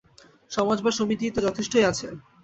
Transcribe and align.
সমাজ 0.51 0.77
বা 0.81 0.91
সমিতি 0.91 1.25
তো 1.31 1.39
যথেষ্টই 1.45 1.87
অছে। 1.91 2.07